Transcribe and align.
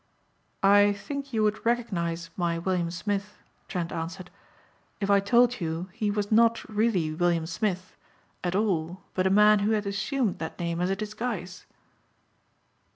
"I 0.63 0.93
think 0.93 1.31
you 1.31 1.43
would 1.43 1.63
recognize 1.63 2.31
my 2.35 2.57
William 2.57 2.89
Smith," 2.89 3.37
Trent 3.67 3.91
answered, 3.91 4.31
"if 4.99 5.11
I 5.11 5.19
told 5.19 5.61
you 5.61 5.89
he 5.93 6.09
was 6.09 6.31
not 6.31 6.67
really 6.67 7.13
William 7.13 7.45
Smith 7.45 7.95
at 8.43 8.55
all 8.55 9.03
but 9.13 9.27
a 9.27 9.29
man 9.29 9.59
who 9.59 9.73
had 9.73 9.85
assumed 9.85 10.39
that 10.39 10.57
name 10.57 10.81
as 10.81 10.89
a 10.89 10.95
disguise." 10.95 11.67